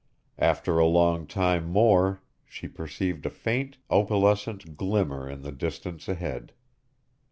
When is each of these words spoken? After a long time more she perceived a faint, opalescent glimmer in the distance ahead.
After 0.39 0.79
a 0.79 0.85
long 0.87 1.27
time 1.27 1.63
more 1.67 2.23
she 2.47 2.67
perceived 2.67 3.23
a 3.27 3.29
faint, 3.29 3.77
opalescent 3.91 4.75
glimmer 4.75 5.29
in 5.29 5.43
the 5.43 5.51
distance 5.51 6.07
ahead. 6.09 6.53